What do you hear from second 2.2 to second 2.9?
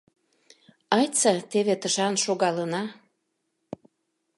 шогалына.